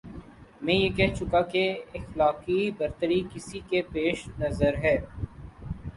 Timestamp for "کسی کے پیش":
3.33-4.27